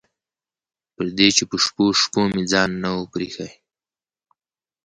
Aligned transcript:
په 0.95 1.01
دې 1.17 1.27
چې 1.37 1.43
په 1.49 1.55
شپو 1.63 1.85
شپو 2.01 2.21
مې 2.33 2.43
ځان 2.51 2.69
نه 2.83 2.89
و 2.97 3.01
پرېښی. 3.13 3.49